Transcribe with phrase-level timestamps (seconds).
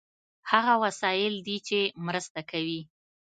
[0.51, 2.81] هغه وسایل دي چې مرسته کوي.